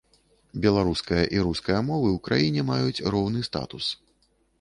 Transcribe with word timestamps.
Беларуская 0.63 1.19
і 1.35 1.43
руская 1.47 1.81
мовы 1.89 2.09
ў 2.13 2.17
краіне 2.29 2.61
маюць 2.71 3.03
роўны 3.17 3.45
статус. 3.49 3.91